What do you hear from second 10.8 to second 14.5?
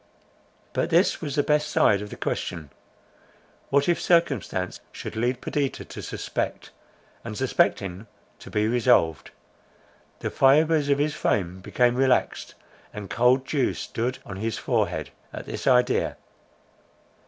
of his frame became relaxed, and cold dew stood on